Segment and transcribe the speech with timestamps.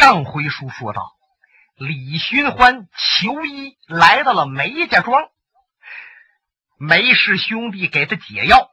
[0.00, 1.12] 上回书说到，
[1.76, 5.28] 李寻欢求医来到了梅家庄，
[6.78, 8.70] 梅氏兄弟给他解药，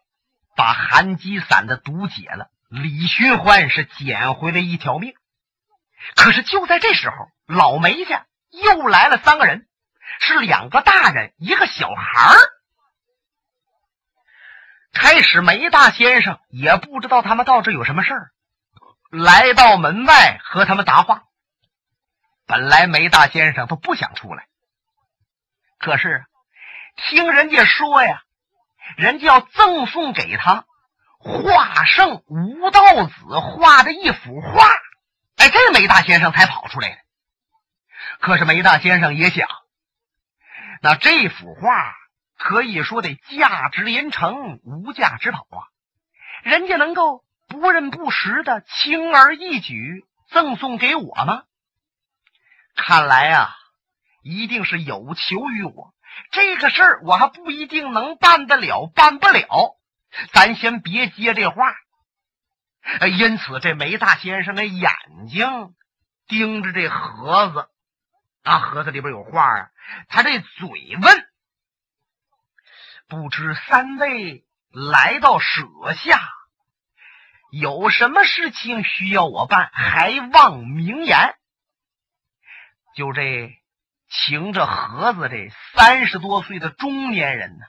[0.55, 2.49] 把寒疾散的毒解了。
[2.69, 5.15] 李寻欢是捡回了一条命。
[6.15, 7.15] 可是就在这时候，
[7.45, 9.67] 老梅家又来了三个人，
[10.21, 12.37] 是两个大人，一个小孩儿。
[14.93, 18.31] 开始，梅大先生也不知道他们到这有什么事儿，
[19.09, 21.23] 来到门外和他们答话。
[22.45, 24.47] 本来梅大先生都不想出来，
[25.79, 26.25] 可是
[26.95, 28.21] 听人家说呀，
[28.95, 30.65] 人家要赠送给他
[31.19, 34.65] 画圣吴道子画的一幅画，
[35.35, 37.03] 哎，这梅大先生才跑出来。
[38.21, 39.47] 可是梅大先生也想，
[40.81, 41.93] 那这幅画
[42.37, 45.67] 可以说得价值连城，无价之宝啊！
[46.43, 51.43] 人家能够不认不识的轻而易举赠送给我吗？
[52.75, 53.55] 看来啊，
[54.21, 55.93] 一定是有求于我。
[56.31, 59.77] 这个事儿我还不一定能办得了，办不了，
[60.33, 61.75] 咱先别接这话。
[63.17, 64.91] 因此，这梅大先生的眼
[65.29, 65.75] 睛
[66.27, 67.69] 盯着这盒子，
[68.43, 69.69] 啊，盒子里边有画啊。
[70.07, 71.27] 他这嘴问
[73.07, 76.21] ：“不知三位来到舍下，
[77.51, 79.69] 有什么事情需要我办？
[79.73, 81.35] 还望明言。”
[82.95, 83.51] 就这
[84.09, 87.65] 擎着盒子，这三十多岁的中年人呢，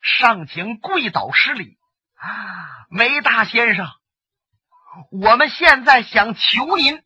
[0.00, 1.76] 上前跪倒施礼
[2.16, 3.86] ：“啊，梅大先生，
[5.10, 7.02] 我们现在想求您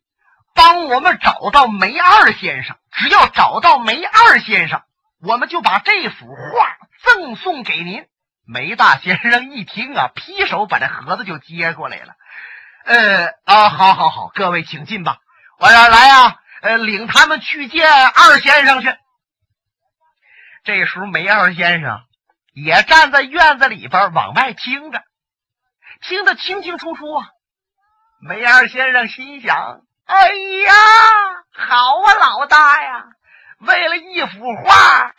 [0.53, 2.77] 帮我们找到梅二先生。
[2.91, 4.81] 只要找到梅二先生，
[5.21, 8.07] 我们就把这幅画赠送给您。”
[8.47, 12.13] 梅大先生一听啊，劈手把这盒子就接过来了。
[12.85, 15.17] 呃啊，好好好，各位请进吧，
[15.59, 16.35] 我要来啊。
[16.61, 18.95] 呃，领他们去见二先生去。
[20.63, 22.03] 这时候，梅二先生
[22.53, 25.03] 也站在院子里边往外听着，
[26.01, 27.27] 听得清清楚楚啊。
[28.19, 30.73] 梅二先生心想：“哎呀，
[31.53, 33.05] 好啊，老大呀，
[33.59, 35.13] 为了一幅画，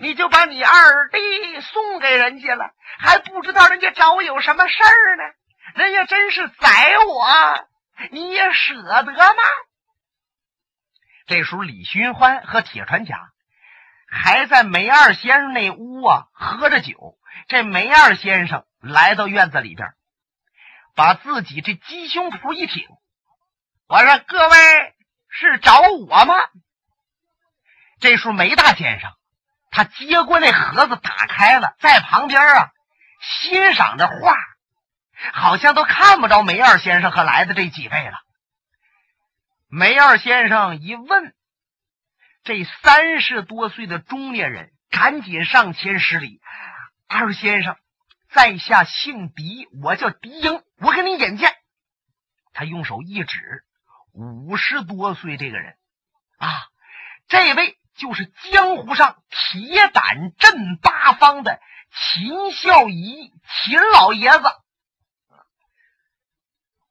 [0.00, 1.18] 你就把你二弟
[1.60, 5.22] 送给人家了，还不知道人家找我有什么事儿呢？
[5.74, 7.68] 人家真是宰我，
[8.10, 9.42] 你也舍得吗？”
[11.26, 13.30] 这时候，李寻欢和铁传甲
[14.06, 17.18] 还在梅二先生那屋啊喝着酒。
[17.48, 19.88] 这梅二先生来到院子里边，
[20.94, 22.86] 把自己这鸡胸脯一挺，
[23.88, 24.56] 我说：“各位
[25.28, 26.34] 是找我吗？”
[28.00, 29.10] 这时候，梅大先生
[29.74, 32.70] 他接过那盒子，打开了，在旁边啊
[33.20, 34.36] 欣赏着画，
[35.32, 38.16] 好像都看不着梅二先生和来的这几位了。
[39.66, 41.34] 梅二先生一问，
[42.44, 46.40] 这三十多岁的中年人赶紧上前施礼
[47.08, 47.76] ：“二先生，
[48.30, 51.52] 在下姓狄，我叫狄英，我给你引荐。”
[52.54, 53.64] 他用手一指，
[54.12, 55.74] 五十多岁这个人
[56.38, 56.48] 啊，
[57.26, 61.60] 这位就是江湖上铁胆镇八方的
[61.92, 63.32] 秦孝仪，
[63.64, 64.44] 秦老爷子。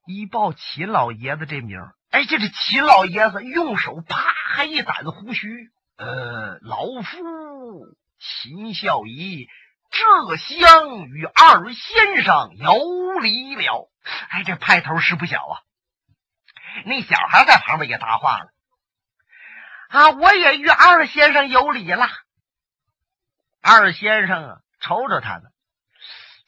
[0.06, 9.48] 一报秦老爷子这名哎，这是秦老爷子用手啪一掸子胡须，呃，老夫秦孝仪
[9.90, 13.90] 这厢与二先生有礼了。
[14.30, 15.62] 哎，这派头是不小啊。
[16.86, 18.52] 那小孩在旁边也搭话了，
[19.94, 22.10] 啊，我也与二先生有礼了。
[23.62, 25.44] 二先生啊，瞅瞅他呢，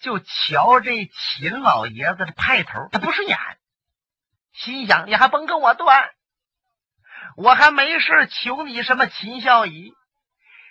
[0.01, 3.37] 就瞧这秦老爷子的派头，他不顺眼。
[4.51, 6.09] 心想：“你还甭跟我断，
[7.37, 9.93] 我还没事求你什么秦孝仪。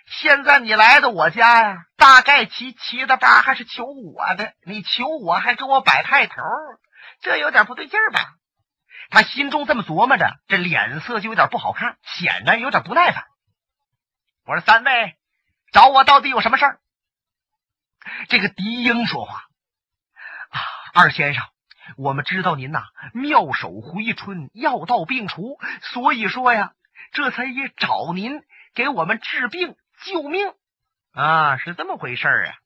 [0.05, 4.53] 现在你来到我家呀，大概其其的吧，还是求我的。
[4.65, 6.35] 你求我还给我摆派头，
[7.21, 8.33] 这有点不对劲儿吧？”
[9.09, 13.25] 他心中这么琢磨着，这脸色就有点不好看，显得有点不耐烦。
[14.45, 15.15] 我说：“三位
[15.71, 16.79] 找我到底有什么事儿？”
[18.29, 19.45] 这个狄英说话
[20.49, 20.59] ：“啊，
[20.93, 21.43] 二先生。”
[21.97, 26.73] 我们知道您呐妙手回春，药到病除，所以说呀，
[27.11, 28.41] 这才也找您
[28.73, 30.51] 给我们治病救命
[31.13, 32.57] 啊，是这么回事啊。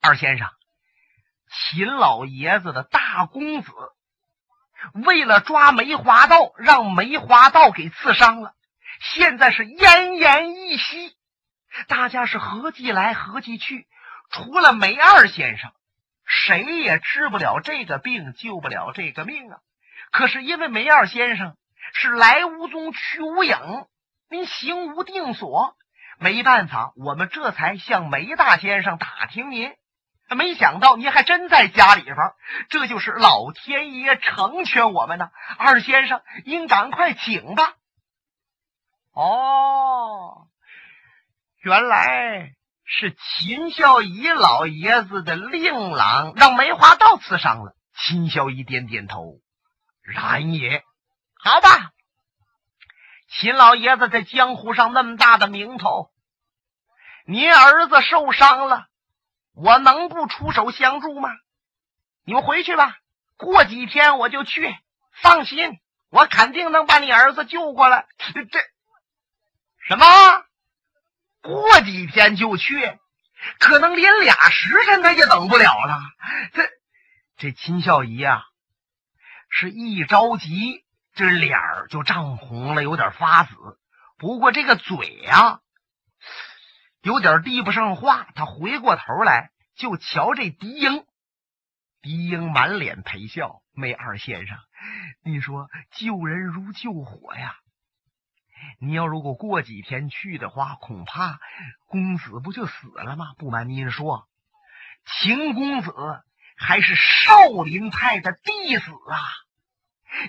[0.00, 0.48] 二先生，
[1.50, 3.72] 秦老爷子的大公子
[5.04, 8.54] 为了抓梅花道，让梅花道给刺伤了，
[9.00, 11.14] 现在是奄奄一息，
[11.88, 13.86] 大家是合计来合计去，
[14.30, 15.72] 除了梅二先生。
[16.24, 19.58] 谁也治不了这个病，救不了这个命啊！
[20.12, 21.56] 可是因为梅二先生
[21.92, 23.58] 是来无踪，去无影，
[24.30, 25.76] 您行无定所。
[26.18, 29.74] 没办法，我们这才向梅大先生打听您。
[30.34, 32.16] 没想到您还真在家里边，
[32.68, 35.30] 这就是老天爷成全我们呢。
[35.58, 37.74] 二先生，您赶快请吧。
[39.12, 40.48] 哦，
[41.60, 42.52] 原来
[42.84, 47.74] 是秦孝仪老爷子的令郎让梅花道刺伤了。
[47.94, 49.40] 秦孝仪点点头，
[50.02, 50.82] 然也。
[51.44, 51.90] 好吧，
[53.28, 56.10] 秦老爷子在江湖上那么大的名头，
[57.26, 58.86] 您儿子受伤了。
[59.54, 61.30] 我能不出手相助吗？
[62.24, 62.96] 你们回去吧，
[63.36, 64.76] 过几天我就去。
[65.20, 65.78] 放心，
[66.08, 68.06] 我肯定能把你儿子救过来。
[68.18, 68.60] 这
[69.86, 70.06] 什么？
[71.42, 72.98] 过几天就去？
[73.58, 75.98] 可能连俩时辰他也等不了了。
[76.52, 76.70] 这
[77.36, 78.44] 这秦孝仪啊，
[79.50, 80.84] 是一着急，
[81.14, 83.52] 这脸儿就涨红了，有点发紫。
[84.16, 85.58] 不过这个嘴呀。
[87.02, 91.04] 有点递不上话，他回过头来就瞧这狄英，
[92.00, 93.60] 狄英满脸陪笑。
[93.74, 94.58] 梅二先生，
[95.24, 97.56] 你说救人如救火呀！
[98.78, 101.40] 你要如果过几天去的话，恐怕
[101.86, 103.34] 公子不就死了吗？
[103.38, 104.28] 不瞒您说，
[105.06, 105.92] 秦公子
[106.56, 109.18] 还是少林派的弟子啊！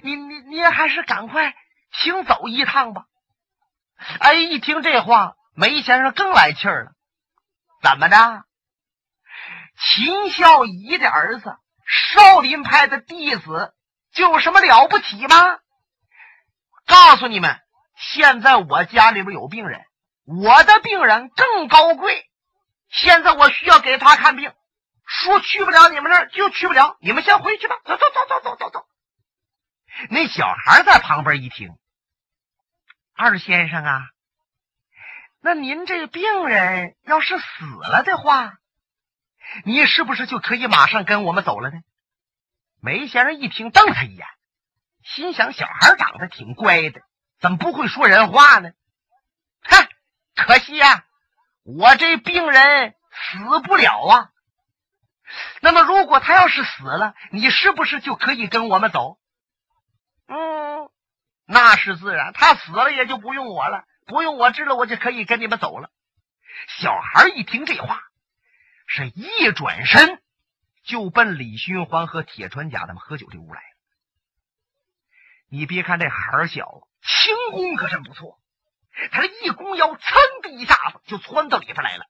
[0.01, 1.53] 您您您还是赶快
[1.91, 3.05] 请走一趟吧。
[4.19, 5.35] 哎，一听这话。
[5.55, 6.91] 梅先生更来气儿了，
[7.81, 8.43] 怎么的？
[9.77, 13.73] 秦孝仪的儿子，少林派的弟子，
[14.13, 15.59] 就有什么了不起吗？
[16.85, 17.59] 告诉你们，
[17.95, 19.85] 现在我家里边有病人，
[20.25, 22.29] 我的病人更高贵。
[22.89, 24.53] 现在我需要给他看病，
[25.05, 27.75] 说去不了你们那儿就去不了，你们先回去吧。
[27.85, 28.85] 走走走走走走走。
[30.09, 31.75] 那小孩在旁边一听，
[33.15, 34.12] 二先生啊。
[35.45, 37.43] 那您这病人要是死
[37.91, 38.53] 了的话，
[39.65, 41.79] 你是不是就可以马上跟我们走了呢？
[42.81, 44.25] 梅先生一听，瞪他一眼，
[45.03, 47.01] 心想：小孩长得挺乖的，
[47.41, 48.71] 怎么不会说人话呢？
[49.63, 49.85] 哼，
[50.33, 51.03] 可惜呀，
[51.65, 54.29] 我这病人死不了啊。
[55.59, 59.19] 那么，如果他要是死了，你是不是就可以跟我们走？
[60.27, 60.89] 嗯，
[61.45, 63.83] 那是自然，他死了也就不用我了。
[64.05, 65.89] 不用我知道，我就可以跟你们走了。
[66.67, 68.01] 小孩一听这话，
[68.87, 70.21] 是一转身
[70.83, 73.67] 就奔李寻欢和铁川甲他们喝酒这屋来了。
[75.49, 78.39] 你别看这孩小，轻功可真不错。
[79.11, 82.05] 他这一弓腰，噌的一下子就窜到里边来了。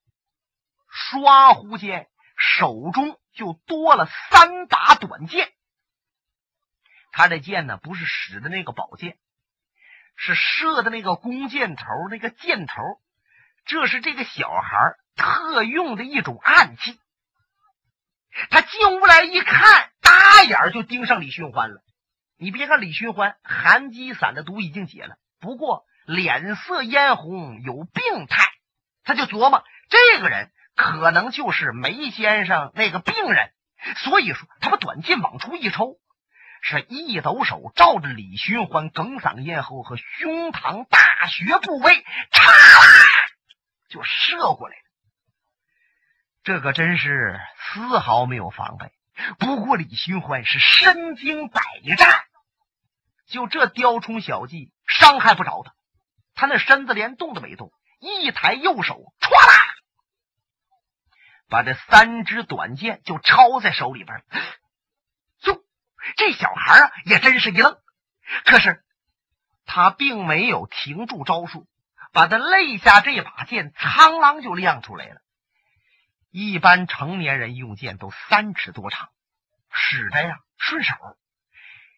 [0.92, 5.54] 唰，忽间手中就多了三把短剑。
[7.12, 9.18] 他这剑呢，不是使的那个宝剑。
[10.16, 12.74] 是射的那个弓箭头，那个箭头，
[13.66, 17.00] 这是这个小孩特用的一种暗器。
[18.50, 21.84] 他进屋来一看，大眼就盯上李寻欢了。
[22.38, 28.52] 你别看李寻欢寒疾散的毒已经解了，不过脸色嫣红，有病态。
[29.04, 33.52] 他就琢磨，这个人可能就是梅先生那个病人，
[33.98, 35.98] 所以说他把短剑往出一抽。
[36.66, 41.94] 是一抖手，照着李寻欢哽嗓咽喉和胸膛大穴部位，
[42.32, 43.28] 嚓啦
[43.90, 44.84] 就射过来了。
[46.42, 48.94] 这可真是丝毫没有防备。
[49.40, 51.62] 不过李寻欢是身经百
[51.98, 52.24] 战，
[53.28, 55.74] 就这雕虫小技伤害不着他。
[56.34, 59.76] 他那身子连动都没动，一抬右手，歘啦，
[61.50, 64.24] 把这三支短剑就抄在手里边。
[66.18, 67.78] 这小孩啊，也真是一愣，
[68.46, 68.84] 可是
[69.66, 71.68] 他并没有停住招数，
[72.12, 75.22] 把他肋下这把剑苍啷就亮出来了。
[76.30, 79.10] 一般成年人用剑都三尺多长，
[79.72, 80.96] 使的呀顺手。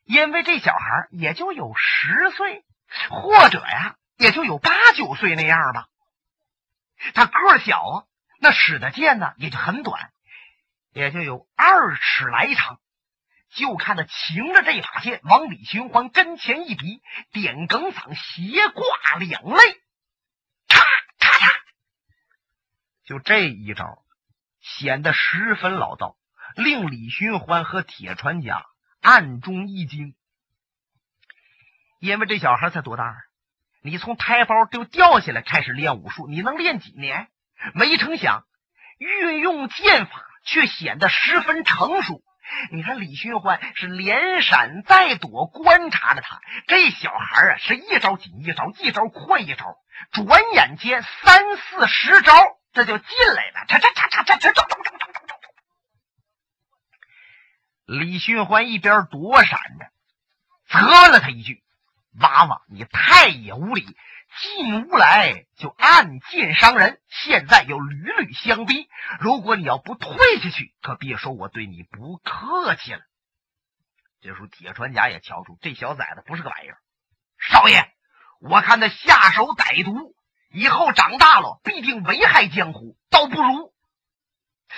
[0.04, 2.64] 因为这小孩也就有十岁，
[3.10, 5.88] 或者呀也就有八九岁那样吧。
[7.14, 8.04] 他个小啊，
[8.40, 10.12] 那使的剑呢也就很短，
[10.92, 12.80] 也就有二尺来长。
[13.56, 19.58] 就看他擎着这把剑往李寻欢跟前一比，点梗嗓，斜挂两肋，
[20.68, 20.80] 咔
[21.20, 21.56] 咔嚓，
[23.06, 24.04] 就这一招
[24.60, 26.18] 显得十分老道，
[26.56, 28.66] 令李寻欢和铁船家
[29.02, 30.16] 暗中一惊。
[32.00, 33.16] 因为这小孩才多大？
[33.82, 37.30] 你从胎包就掉下来开始练武术，你能练几年？
[37.74, 38.46] 没成想
[38.98, 40.12] 运用剑法
[40.44, 42.22] 却显得十分成熟。
[42.72, 49.78] 你看李寻欢是连闪带躲观察着他，这小孩啊是一招紧一招，一招快一招，
[50.12, 52.34] 转眼间三四十招
[52.74, 55.36] 这就进来了，嚓嚓嚓嚓嚓嚓嚓嚓嚓嚓嚓。
[57.86, 59.86] 李寻欢一边躲闪着，
[60.68, 61.64] 责了他一句
[62.20, 63.86] ：“娃娃，你太也无礼。”
[64.40, 68.90] 进屋来就暗箭伤人，现在又屡屡相逼。
[69.20, 73.02] 如果你要不退下去，可别说我对你不客气了。
[74.22, 76.78] 这时候铁船甲也瞧出这小崽子不是个玩意儿。
[77.38, 77.92] 少爷，
[78.40, 80.16] 我看他下手歹毒，
[80.52, 83.74] 以后长大了必定危害江湖，倒不如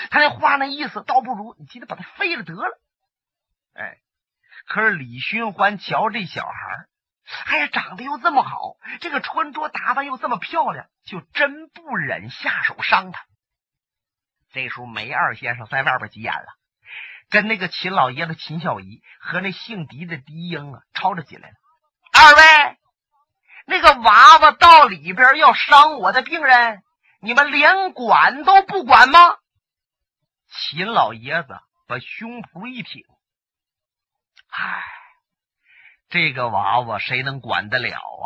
[0.09, 2.79] 他那话那意思，倒不如你今天把他废了得了。
[3.73, 3.97] 哎，
[4.67, 6.87] 可是李寻欢瞧这小孩
[7.45, 13.25] 哎呀，长得又这么好，这个穿着打扮又这么漂亮，就真不忍下手伤他。
[14.53, 16.47] 这时候，梅二先生在外边急眼了，
[17.29, 21.55] 跟那个秦老爷子秦小姨和那姓狄的狄英啊吵着起来了。
[22.13, 22.77] 二位，
[23.65, 26.81] 那个娃娃到里边要伤我的病人，
[27.19, 29.37] 你们连管都不管吗？
[30.49, 33.03] 秦老爷子把胸脯一挺，
[34.49, 34.96] 唉。
[36.09, 38.25] 这个娃娃谁能管得了啊？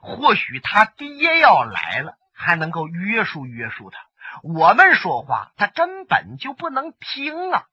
[0.00, 3.98] 或许他爹要来了，还能够约束约束他。
[4.42, 7.66] 我们说话，他根本就不能听啊！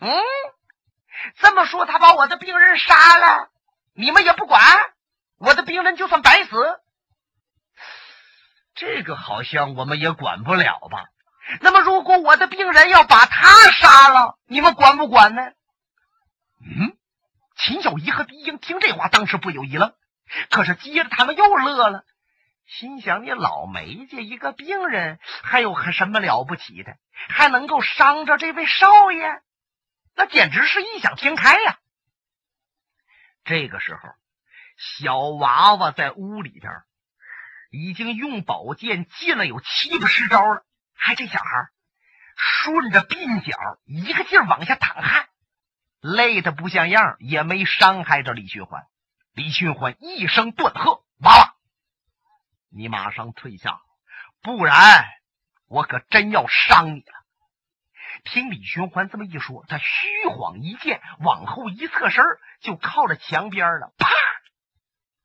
[0.00, 0.10] 嗯，
[1.36, 3.50] 这么说，他把我的病人杀了，
[3.92, 4.62] 你们也不管，
[5.38, 6.80] 我的病人就算白死。
[8.74, 11.04] 这个好像我们也管不了吧？
[11.60, 15.42] 那么，如果我的病人要把他杀了，你们管不管呢？
[16.60, 16.96] 嗯。
[17.62, 19.94] 秦小姨和狄英听这话，当时不由一愣，
[20.50, 22.04] 可是接着他们又乐了，
[22.66, 26.96] 心想：你老梅家一个病人，还有什么了不起的？
[27.28, 29.42] 还能够伤着这位少爷？
[30.16, 31.78] 那简直是异想天开呀！
[33.44, 34.00] 这个时候，
[34.76, 36.72] 小娃娃在屋里边
[37.70, 40.64] 已经用宝剑进了有七八十招了，
[40.94, 41.68] 还这小孩
[42.36, 45.28] 顺着鬓角一个劲儿往下淌汗。
[46.02, 48.82] 累得不像样，也没伤害着李寻欢。
[49.34, 51.54] 李寻欢一声断喝：“娃娃，
[52.70, 53.80] 你马上退下，
[54.42, 55.06] 不然
[55.68, 57.12] 我可真要伤你了。”
[58.24, 62.24] 听李寻欢这么一说，他虚晃一剑，往后一侧身，
[62.60, 63.94] 就靠着墙边了。
[63.96, 64.10] 啪，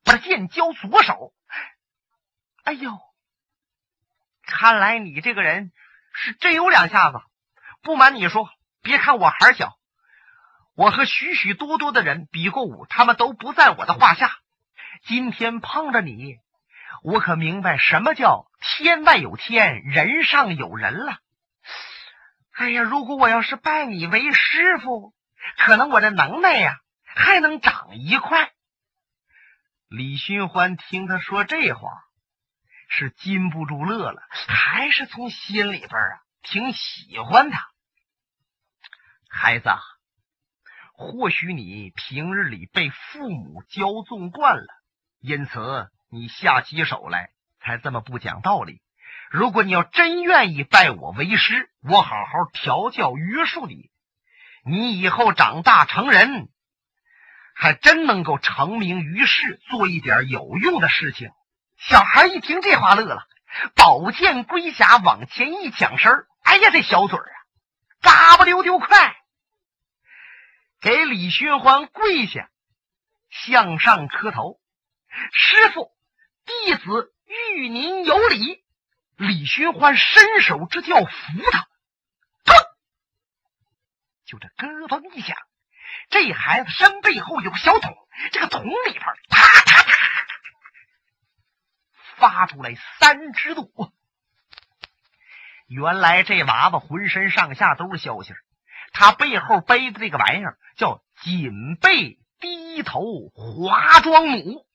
[0.03, 1.33] 把剑交左手。
[2.63, 2.99] 哎呦，
[4.43, 5.71] 看来你这个人
[6.13, 7.19] 是真有两下子。
[7.81, 8.47] 不瞒你说，
[8.83, 9.76] 别看我孩小。
[10.77, 14.37] 我和许许多多的人比过武，他们都不在我的话下。
[15.01, 16.37] 今天碰着你，
[17.01, 21.17] 我可明白什么叫天外有天，人上有人了。
[22.51, 25.15] 哎呀，如果我要是拜你为师傅，
[25.57, 28.51] 可能我的能耐呀还能长一块。
[29.87, 31.89] 李寻欢听他说这话，
[32.87, 37.67] 是禁不住乐了，还是从心里边啊挺喜欢他，
[39.27, 39.71] 孩子。
[40.99, 44.67] 或许你平日里被父母骄纵惯了，
[45.21, 47.29] 因此你下起手来
[47.61, 48.81] 才这么不讲道理。
[49.29, 53.91] 如果你要真愿意拜我为师，我好好调教约束你，
[54.65, 56.49] 你以后长大成人，
[57.53, 61.29] 还真能够成名于世，做一点有用的事情。
[61.77, 63.27] 小孩一听这话乐了，
[63.75, 67.35] 宝剑归匣往前一抢身哎呀，这小嘴啊，
[68.01, 69.15] 嘎巴溜溜快。
[70.79, 72.49] 给李寻欢跪下，
[73.29, 74.59] 向上磕头。
[75.33, 75.91] 师傅，
[76.45, 78.63] 弟子遇您有礼。
[79.15, 81.07] 李寻欢伸手这就要扶
[81.51, 81.67] 他，
[82.45, 82.53] 砰！
[84.25, 85.35] 就这咯嘣一响，
[86.09, 87.97] 这孩子身背后有个小桶，
[88.31, 89.95] 这个桶里边啪啪啪
[92.17, 93.91] 发出来三只垛。
[95.67, 98.33] 原来这娃娃浑身上下都是消息。
[98.91, 104.65] 他背后背的这个玩意儿叫锦背低头华庄弩，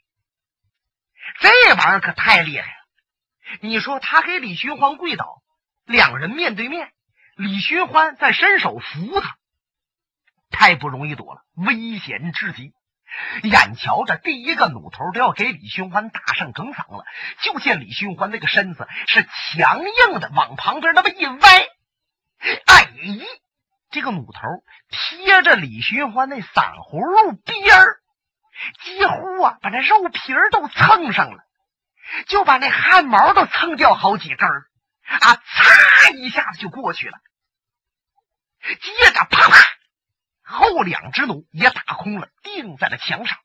[1.40, 3.58] 这玩意儿可太厉害了。
[3.60, 5.42] 你说他给李寻欢跪倒，
[5.84, 6.92] 两人面对面，
[7.36, 9.36] 李寻欢在伸手扶他，
[10.50, 12.72] 太不容易躲了，危险至极。
[13.42, 17.04] 眼瞧着第一个弩头都要给李寻欢打上梗嗓了，
[17.42, 21.66] 就见李寻欢那个身子是强硬的，往旁边那么一歪，
[22.66, 22.88] 哎。
[23.92, 24.40] 这个弩头
[24.88, 28.00] 贴着李寻欢那散葫芦边儿，
[28.82, 31.44] 几乎啊把那肉皮儿都蹭上了，
[32.26, 34.66] 就把那汗毛都蹭掉好几根儿
[35.04, 35.36] 啊！
[35.36, 37.18] 嚓一下子就过去了。
[38.62, 39.56] 接着啪啪
[40.42, 43.38] 后两只弩也打空了，钉在了墙上。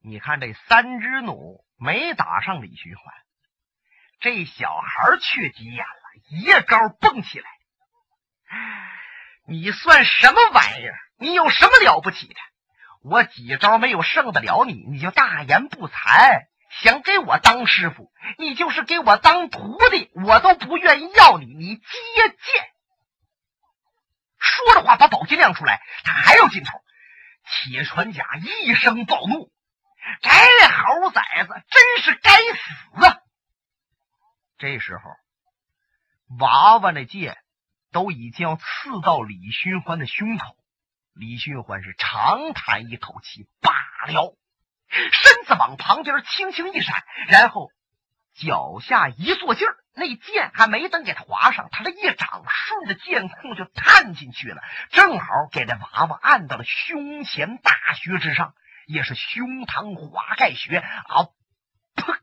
[0.00, 3.14] 你看这三只弩没打上李寻欢，
[4.20, 7.50] 这小孩却急眼了，一高蹦起来。
[9.48, 10.98] 你算什么玩意儿？
[11.18, 12.34] 你有什么了不起的？
[13.02, 16.46] 我几招没有胜得了你，你就大言不惭，
[16.82, 18.10] 想给我当师傅？
[18.38, 21.46] 你就是给我当徒弟，我都不愿意要你。
[21.46, 21.82] 你接
[22.16, 22.68] 剑！
[24.38, 26.72] 说着话，把宝剑亮出来，他还要进头。
[27.48, 29.52] 铁船甲一声暴怒
[30.20, 33.18] ：“这猴崽子真是该死啊！”
[34.58, 35.02] 这时候，
[36.40, 37.38] 娃娃那剑。
[37.96, 40.54] 都已经要刺到李寻欢的胸口，
[41.14, 43.72] 李寻欢是长叹一口气，罢
[44.12, 44.36] 了，
[44.90, 47.70] 身子往旁边轻轻一闪，然后
[48.34, 58.54] 脚下一坐劲儿，那剑还没等给他划上，他这一掌顺着剑空就探进去了，正好给这娃娃按到了胸前大穴之上，
[58.86, 61.32] 也是胸膛滑盖穴啊！
[61.94, 62.18] 砰！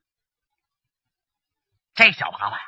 [1.96, 2.63] 这小娃娃呀！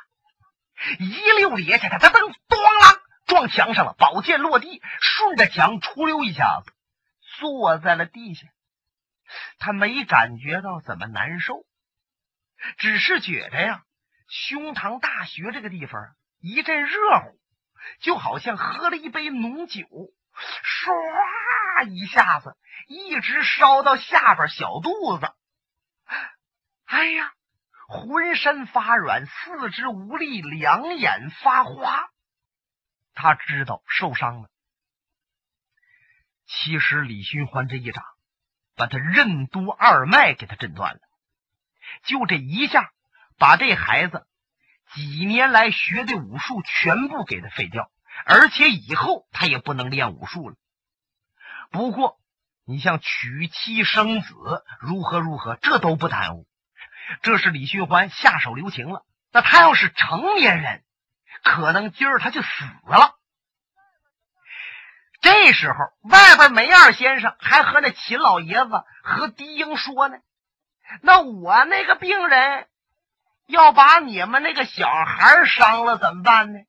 [0.98, 1.06] 一
[1.38, 2.85] 溜趔趄，他他噔，咣啦
[3.26, 6.72] 撞墙上了，宝剑落地，顺着墙出溜一下子，
[7.38, 8.46] 坐在了地下。
[9.58, 11.64] 他没感觉到怎么难受，
[12.78, 13.82] 只是觉得呀，
[14.28, 17.38] 胸膛大穴这个地方一阵热乎，
[18.00, 22.56] 就好像喝了一杯浓酒，唰一下子
[22.86, 25.32] 一直烧到下边小肚子。
[26.86, 27.32] 哎呀！
[27.88, 32.08] 浑身发软，四肢无力，两眼发花。
[33.16, 34.48] 他知道受伤了。
[36.46, 38.04] 其实李寻欢这一掌
[38.76, 41.00] 把他任督二脉给他震断了，
[42.04, 42.92] 就这一下，
[43.38, 44.28] 把这孩子
[44.94, 47.90] 几年来学的武术全部给他废掉，
[48.24, 50.56] 而且以后他也不能练武术了。
[51.72, 52.20] 不过，
[52.64, 54.34] 你像娶妻生子，
[54.78, 56.46] 如何如何，这都不耽误。
[57.22, 59.04] 这是李寻欢下手留情了。
[59.32, 60.84] 那他要是成年人，
[61.42, 62.48] 可能今儿他就死
[62.86, 63.14] 了。
[65.20, 65.76] 这时候，
[66.08, 70.18] 外边梅二先生还和那秦老爷子和狄英说呢
[71.02, 72.68] ：“那我那个病人
[73.46, 76.60] 要把你们那个小孩伤了怎么办呢？”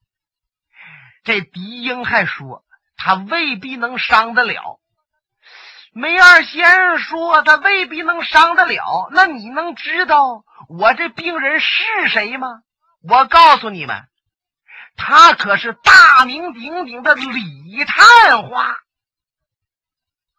[1.24, 2.64] 这狄英还说
[2.98, 4.80] ：“他未必能伤得了。”
[5.94, 9.10] 梅二先生说：“他未必能伤得了。
[9.12, 12.48] 那你能知道我这病人是谁吗？
[13.08, 14.08] 我告诉你们，
[14.98, 18.76] 他可是大名鼎鼎的李探花。”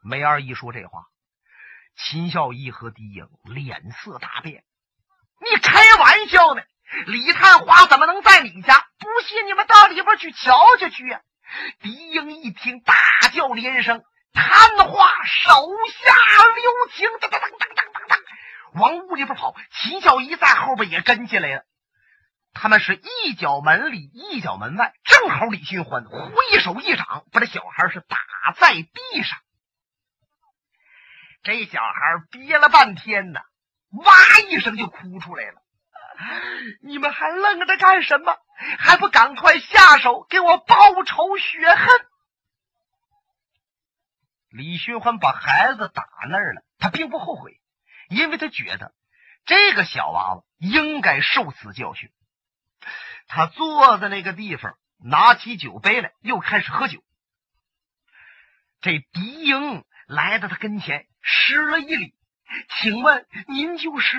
[0.05, 1.05] 梅二一说这话，
[1.97, 4.65] 秦孝义和狄英脸色大变。
[5.41, 6.63] 你开玩笑呢？
[7.07, 8.87] 李探花怎么能在你家？
[8.99, 11.21] 不信你们到里边去瞧瞧去呀！
[11.81, 12.95] 狄英一听，大
[13.33, 14.03] 叫连声。
[14.33, 15.53] 探花手
[16.03, 16.15] 下
[16.55, 18.19] 留情，当当当当当当当，
[18.75, 19.55] 往屋里边跑。
[19.71, 21.65] 秦孝仪在后边也跟进来了。
[22.61, 28.19] 他们是一脚门里，一脚门外，正好李寻欢挥手一掌，把这小孩是打
[28.59, 29.39] 在地上。
[31.45, 33.39] 这小孩憋了半天呢，
[33.93, 34.13] 哇
[34.51, 35.63] 一声就哭出来了。
[36.83, 38.37] 你们还愣着干什么？
[38.81, 42.07] 还不赶快下手给我报仇雪恨！
[44.51, 47.61] 李寻欢把孩子打那儿了，他并不后悔，
[48.09, 48.93] 因为他觉得
[49.45, 52.11] 这个小娃娃应该受此教训。
[53.29, 57.05] 他坐在那个地方，拿起酒杯来，又开始喝酒。
[58.81, 62.15] 这狄英来到他跟前，施了一礼
[62.81, 64.17] ：“请问您就是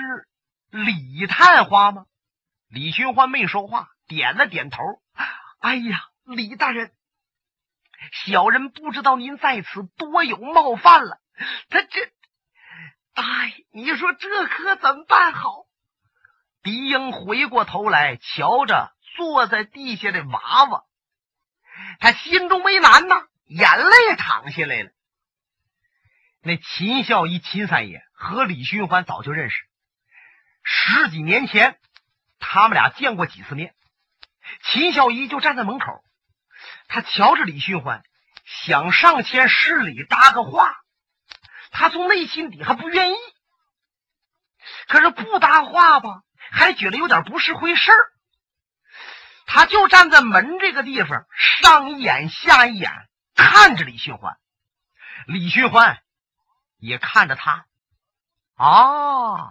[0.70, 2.06] 李探花吗？”
[2.70, 4.78] 李寻欢没说话，点了点头
[5.58, 6.92] ：“哎呀，李大人。”
[8.24, 11.20] 小人不知道您在此多有冒犯了，
[11.68, 12.00] 他这，
[13.12, 15.66] 哎，你说这可怎么办好？
[16.62, 20.84] 狄英回过头来瞧着坐在地下的娃娃，
[21.98, 24.90] 他心中为难呐，眼泪淌下来了。
[26.40, 29.56] 那秦孝仪秦三爷和李寻欢早就认识，
[30.62, 31.78] 十几年前
[32.38, 33.74] 他们俩见过几次面，
[34.62, 36.02] 秦孝仪就站在门口。
[36.88, 38.02] 他瞧着李寻欢，
[38.46, 40.74] 想上前施礼搭个话，
[41.70, 43.16] 他从内心底还不愿意，
[44.88, 48.12] 可是不搭话吧，还觉得有点不是回事儿。
[49.52, 54.38] 他就站在门这个地方，上一眼下一眼看着李寻欢，
[55.26, 55.98] 李寻欢
[56.78, 57.66] 也看着他。
[58.54, 59.50] 啊，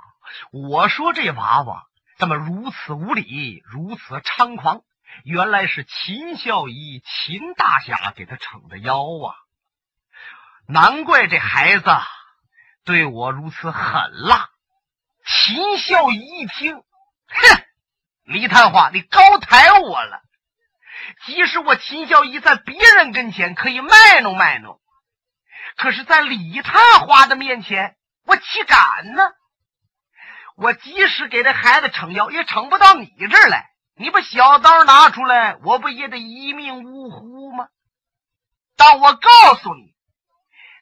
[0.54, 1.84] 我说这娃娃
[2.18, 4.84] 怎么如此无礼，如此猖狂？
[5.26, 9.36] 原来是秦孝仪秦大侠给他撑的腰啊！
[10.66, 11.86] 难怪这孩子
[12.86, 14.50] 对我如此狠辣。
[15.26, 16.84] 秦孝仪一听，哼，
[18.30, 20.22] 李探花，你高抬我了。
[21.26, 24.80] 即使我秦孝仪在别人跟前可以卖弄卖弄，
[25.76, 27.96] 可是在李探花的面前，
[28.28, 29.32] 我岂敢呢？
[30.56, 33.66] 我即使给这孩子撑腰，也撑不到你这儿来。
[33.96, 37.68] 你把小刀拿出来，我不也得一命呜呼吗？
[38.78, 39.96] 但我告诉你，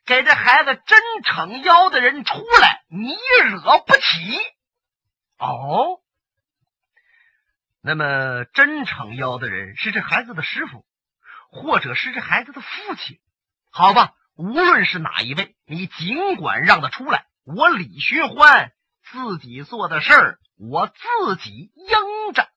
[0.05, 4.37] 给这孩子真撑腰的人出来，你惹不起。
[5.37, 6.01] 哦，
[7.81, 10.85] 那么真撑腰的人是这孩子的师傅，
[11.49, 13.19] 或者是这孩子的父亲？
[13.71, 17.25] 好吧，无论是哪一位，你尽管让他出来。
[17.43, 22.49] 我李寻欢自己做的事儿，我自己应着。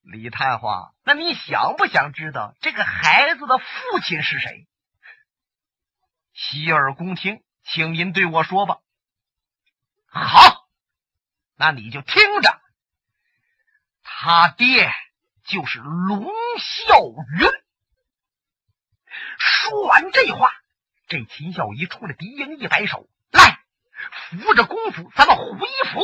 [0.00, 3.64] 李太花，那你想不想知道这个孩子的父
[4.04, 4.66] 亲是谁？
[6.32, 8.78] 洗耳恭听，请您对我说吧。
[10.06, 10.53] 好，
[11.56, 12.60] 那你就听着，
[14.02, 14.92] 他爹
[15.44, 16.24] 就是龙
[16.58, 17.48] 啸云。
[19.38, 20.52] 说完这话，
[21.06, 23.60] 这秦孝仪冲着狄英一摆手：“来，
[24.12, 26.00] 扶着功夫，咱们回府。”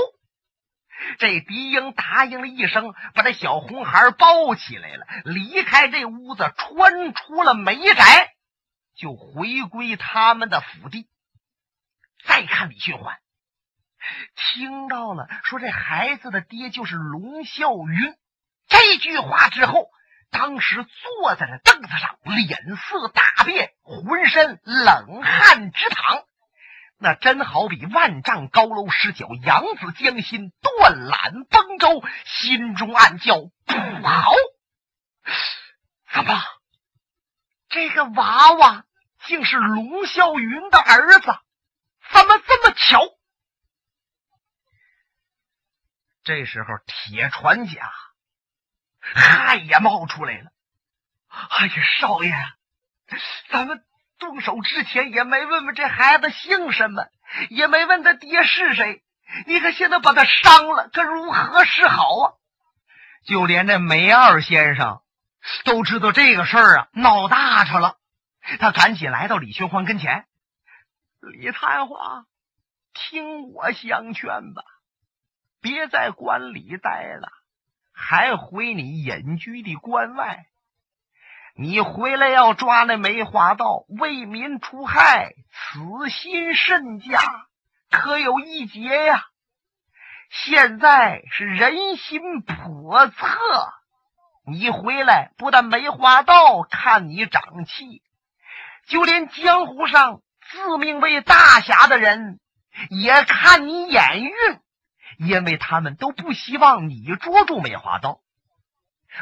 [1.19, 8.35] 这狄英答应了一声，把这小红孩抱起来了，离开这屋子，穿出了梅宅，
[8.95, 11.09] 就回归他们的府地。
[12.23, 13.19] 再看李寻欢，
[14.35, 18.15] 听到了说这孩子的爹就是龙啸云
[18.69, 19.89] 这句话之后，
[20.31, 26.25] 当时坐在了凳子上，脸色大变，浑身冷汗直淌。
[27.03, 34.33] 那真好比万丈高楼失脚，扬子江心，断缆崩舟，心中暗叫不好。
[36.13, 36.41] 怎么，
[37.69, 38.85] 这个娃娃
[39.27, 41.35] 竟是龙啸云的儿子？
[42.13, 43.01] 怎么这么巧？
[46.23, 47.91] 这时候，铁船家
[49.01, 50.51] 汗也冒出来了。
[51.29, 52.33] 哎呀，少爷，
[53.49, 53.85] 咱们。
[54.19, 57.07] 动手之前也没问问这孩子姓什么，
[57.49, 59.03] 也没问他爹是谁。
[59.47, 62.35] 你可现在把他伤了，可如何是好啊？
[63.25, 65.01] 就连这梅二先生
[65.65, 67.97] 都知道这个事儿啊，闹大发了。
[68.59, 70.27] 他赶紧来到李寻欢跟前
[71.33, 72.27] ：“李探花，
[72.93, 74.63] 听我相劝吧，
[75.61, 77.29] 别在关里待了，
[77.93, 80.47] 还回你隐居的关外。”
[81.57, 87.21] 你回来要抓那梅花盗，为民除害，此心甚佳，
[87.91, 89.25] 可有一劫呀？
[90.31, 93.27] 现在是人心叵测，
[94.47, 98.01] 你回来不但梅花盗看你长气，
[98.87, 102.39] 就连江湖上自命为大侠的人
[102.91, 104.33] 也看你眼运，
[105.23, 108.21] 因为他们都不希望你捉住梅花盗。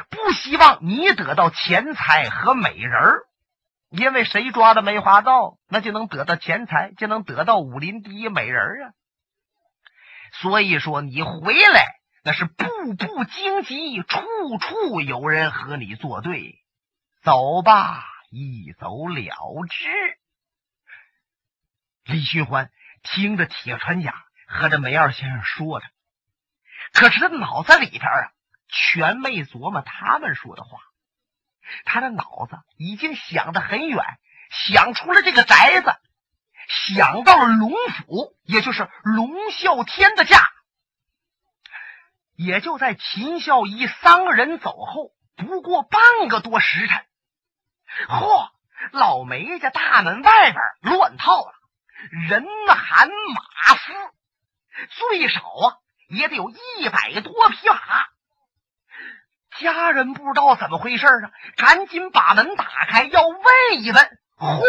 [0.09, 3.23] 不希望你得到钱财和美人儿，
[3.89, 8.93] 因为谁抓的梅花盗，那就能得到钱财，就能得到武林第一美人儿啊。
[10.31, 11.85] 所以说，你回来
[12.23, 14.21] 那是步步荆棘，处
[14.57, 16.55] 处有人和你作对。
[17.23, 19.89] 走吧，一走了之。
[22.05, 22.71] 李寻欢
[23.03, 24.15] 听着铁船家
[24.49, 25.85] 和这梅二先生说着，
[26.91, 28.31] 可是他脑子里边啊。
[28.71, 30.77] 全没琢磨他们说的话，
[31.85, 33.97] 他的脑子已经想得很远，
[34.51, 35.91] 想出了这个宅子，
[36.67, 40.37] 想到了龙府，也就是龙啸天的家。
[42.35, 47.05] 也就在秦孝仪三个人走后，不过半个多时辰，
[48.07, 48.51] 嚯，
[48.91, 51.53] 老梅家大门外边乱套了，
[52.29, 53.93] 人喊马嘶，
[54.89, 55.77] 最少啊
[56.09, 57.77] 也得有一百多匹马。
[59.59, 64.19] 家人不知道怎么回事啊，赶紧把门打开，要问一问。
[64.37, 64.61] 嚯！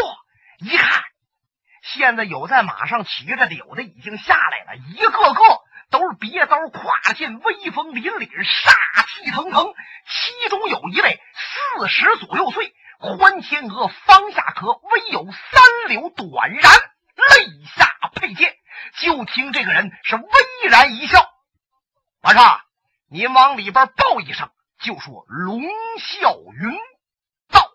[0.59, 1.05] 一看，
[1.83, 5.43] 现在有在马上骑着的，有的已经下来了，一个个
[5.91, 8.73] 都是别刀跨剑，威风凛凛，杀
[9.07, 9.75] 气腾腾。
[10.09, 11.21] 其中有一位
[11.79, 18.57] 四十左右岁，宽天鹅，方下壳，唯有三绺短髯，肋下佩剑。
[19.01, 20.25] 就听这个人是巍
[20.69, 21.25] 然一笑
[22.23, 22.61] ：“晚上，
[23.09, 24.51] 您往里边报一声。”
[24.83, 26.79] 就说龙啸云
[27.51, 27.71] 到。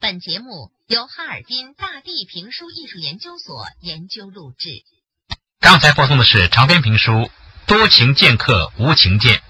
[0.00, 4.82] 本节目由哈尔滨大地评书艺术研究所研究录制。
[5.60, 7.12] 刚才播送的是长篇评书
[7.66, 9.38] 《多情剑客无情剑》。